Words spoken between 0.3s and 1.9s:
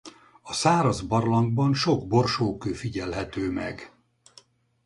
A száraz barlangban